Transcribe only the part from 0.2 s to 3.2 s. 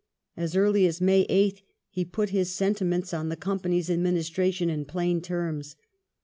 As early as May 8th he put his sentiments